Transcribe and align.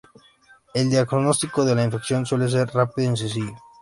El 0.73 0.89
diagnóstico 0.89 1.63
de 1.63 1.75
la 1.75 1.83
infección 1.83 2.25
suele 2.25 2.49
ser 2.49 2.69
rápido 2.73 3.13
y 3.13 3.17
sencillo. 3.17 3.53